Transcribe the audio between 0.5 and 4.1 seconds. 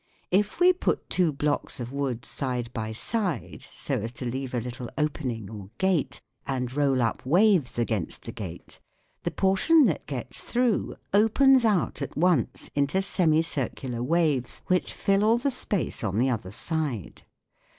we put two blocks of wood side by side so